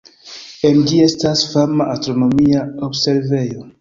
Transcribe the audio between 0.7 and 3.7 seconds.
ĝi estas fama astronomia observejo.